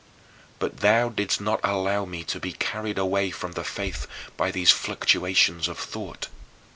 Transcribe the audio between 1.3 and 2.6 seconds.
not allow me to be